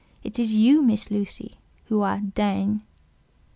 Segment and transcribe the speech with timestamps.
[0.23, 2.81] It is you, Miss Lucy, who are 'digne.